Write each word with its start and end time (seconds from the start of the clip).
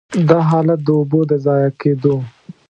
دا 0.29 0.39
حالت 0.49 0.79
د 0.83 0.89
اوبو 0.99 1.19
د 1.29 1.31
ضایع 1.45 1.71
کېدو. 1.81 2.15